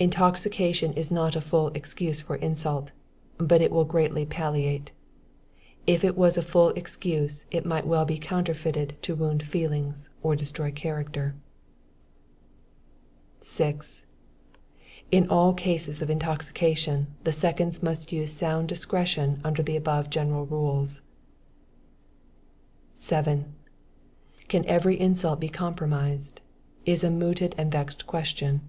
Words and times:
Intoxication 0.00 0.92
is 0.94 1.12
not 1.12 1.36
a 1.36 1.40
full 1.40 1.68
excuse 1.68 2.20
for 2.20 2.34
insult, 2.34 2.90
but 3.38 3.62
it 3.62 3.70
will 3.70 3.84
greatly 3.84 4.26
palliate. 4.26 4.90
If 5.86 6.02
it 6.02 6.16
was 6.18 6.36
a 6.36 6.42
full 6.42 6.70
excuse, 6.70 7.46
it 7.52 7.64
might 7.64 7.82
be 7.84 7.88
well 7.90 8.04
counterfeited 8.04 9.00
to 9.02 9.14
wound 9.14 9.44
feelings, 9.46 10.10
or 10.24 10.34
destroy 10.34 10.72
character. 10.72 11.36
6. 13.40 14.02
In 15.12 15.28
all 15.30 15.54
cases 15.54 16.02
of 16.02 16.10
intoxication, 16.10 17.06
the 17.22 17.30
seconds 17.32 17.80
must 17.80 18.10
use 18.12 18.32
a 18.32 18.36
sound 18.36 18.66
discretion 18.68 19.40
under 19.44 19.62
the 19.62 19.76
above 19.76 20.10
general 20.10 20.44
rules. 20.46 21.00
7. 22.96 23.54
Can 24.48 24.64
every 24.66 24.98
insult 24.98 25.38
be 25.38 25.48
compromised? 25.48 26.40
is 26.84 27.02
a 27.04 27.10
mooted 27.10 27.54
and 27.56 27.70
vexed 27.72 28.06
question. 28.08 28.60